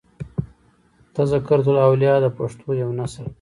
"تذکرة 1.15 1.65
الاولیاء" 1.71 2.19
د 2.25 2.27
پښتو 2.37 2.67
یو 2.81 2.89
نثر 2.99 3.23
دﺉ. 3.25 3.29